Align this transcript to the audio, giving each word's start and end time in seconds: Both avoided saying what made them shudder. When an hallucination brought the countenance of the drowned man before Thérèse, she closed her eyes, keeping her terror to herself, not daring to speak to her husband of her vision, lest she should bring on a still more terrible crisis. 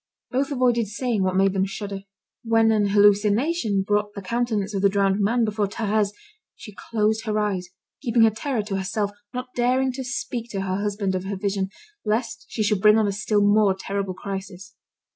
Both 0.31 0.51
avoided 0.51 0.87
saying 0.87 1.21
what 1.21 1.35
made 1.35 1.53
them 1.53 1.67
shudder. 1.67 1.99
When 2.43 2.71
an 2.71 2.87
hallucination 2.87 3.83
brought 3.83 4.15
the 4.15 4.23
countenance 4.23 4.73
of 4.73 4.81
the 4.81 4.89
drowned 4.89 5.19
man 5.21 5.45
before 5.45 5.67
Thérèse, 5.67 6.11
she 6.55 6.73
closed 6.89 7.25
her 7.25 7.37
eyes, 7.37 7.69
keeping 8.01 8.23
her 8.23 8.31
terror 8.31 8.63
to 8.63 8.77
herself, 8.77 9.11
not 9.31 9.53
daring 9.55 9.91
to 9.91 10.03
speak 10.03 10.49
to 10.53 10.61
her 10.61 10.77
husband 10.81 11.13
of 11.13 11.25
her 11.25 11.35
vision, 11.37 11.69
lest 12.03 12.47
she 12.49 12.63
should 12.63 12.81
bring 12.81 12.97
on 12.97 13.05
a 13.07 13.11
still 13.11 13.41
more 13.43 13.75
terrible 13.77 14.15
crisis. 14.15 14.73